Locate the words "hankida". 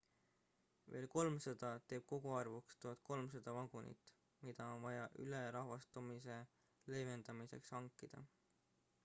7.79-8.27